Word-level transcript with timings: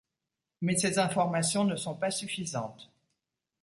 Mais 0.61 0.75
ces 0.75 0.97
informations 0.97 1.63
ne 1.63 1.75
sont 1.75 1.93
pas 1.93 2.09
suffisantes. 2.09 2.91